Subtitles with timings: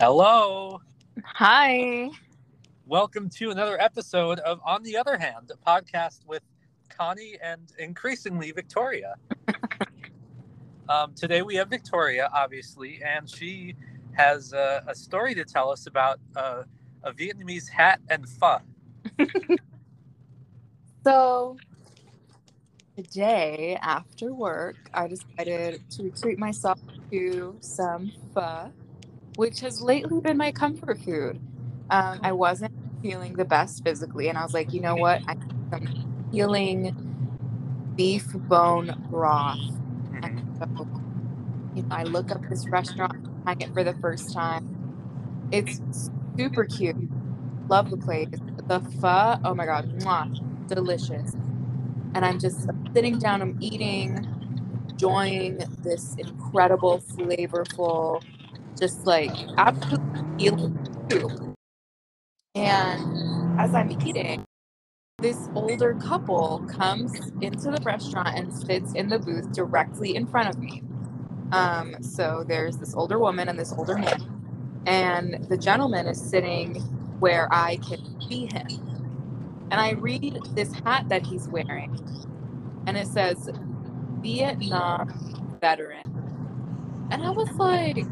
[0.00, 0.80] Hello.
[1.24, 2.08] Hi.
[2.86, 6.42] Welcome to another episode of On the Other Hand, a podcast with
[6.88, 9.16] Connie and increasingly Victoria.
[10.88, 13.74] um, today we have Victoria, obviously, and she
[14.12, 16.62] has a, a story to tell us about uh,
[17.02, 18.60] a Vietnamese hat and pho.
[21.04, 21.56] So,
[22.96, 26.78] today after work, I decided to treat myself
[27.10, 28.70] to some pho,
[29.40, 31.40] which has lately been my comfort food.
[31.88, 35.22] Um, I wasn't feeling the best physically, and I was like, you know what?
[35.26, 39.58] I need some healing beef bone broth.
[40.22, 40.86] And so,
[41.74, 45.48] you know, I look up this restaurant, trying it for the first time.
[45.50, 45.80] It's
[46.36, 46.96] super cute.
[47.70, 48.28] Love the place.
[48.68, 51.32] The pho, oh my god, mwah, delicious.
[52.14, 54.18] And I'm just sitting down, I'm eating,
[54.90, 58.22] enjoying this incredible, flavorful,
[58.80, 60.42] just like absolutely.
[62.54, 64.44] And as I'm eating,
[65.18, 70.48] this older couple comes into the restaurant and sits in the booth directly in front
[70.48, 70.82] of me.
[71.52, 76.76] Um, so there's this older woman and this older man, and the gentleman is sitting
[77.20, 78.66] where I can see him.
[79.70, 81.98] And I read this hat that he's wearing,
[82.86, 83.50] and it says
[84.20, 86.02] Vietnam veteran.
[87.10, 88.06] And I was like,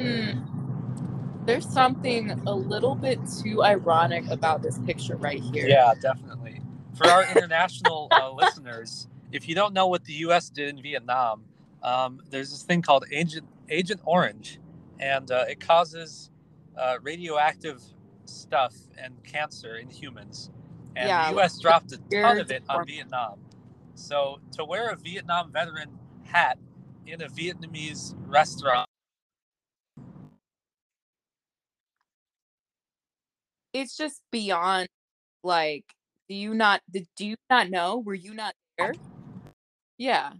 [0.00, 5.66] hmm, there's something a little bit too ironic about this picture right here.
[5.66, 6.60] Yeah, definitely.
[6.96, 10.50] For our international uh, listeners, if you don't know what the U.S.
[10.50, 11.44] did in Vietnam,
[11.82, 14.58] um, there's this thing called Agent Agent Orange,
[14.98, 16.30] and uh, it causes
[16.76, 17.82] uh, radioactive
[18.26, 20.50] stuff and cancer in humans.
[20.96, 21.58] And Yeah, the U.S.
[21.58, 23.38] dropped a ton of it on Vietnam.
[23.94, 26.58] So to wear a Vietnam veteran hat
[27.06, 28.89] in a Vietnamese restaurant,
[33.74, 34.88] It's just beyond
[35.44, 35.84] like,
[36.28, 37.98] do you not do you not know?
[37.98, 38.94] Were you not there?
[39.98, 40.32] Yeah.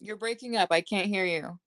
[0.00, 0.68] You're breaking up.
[0.72, 1.58] I can't hear you.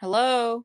[0.00, 0.64] Hello?